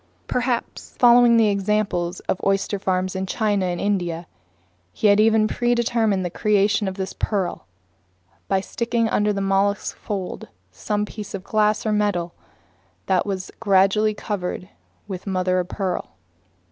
[0.25, 4.25] Perhaps, following the examples of oyster farmers in China and India,
[4.91, 7.67] he had even predetermined the creation of this pearl
[8.47, 12.33] by sticking under the mollusk's folds some piece of glass or metal
[13.05, 14.69] that was gradually covered
[15.07, 16.15] with mother of pearl.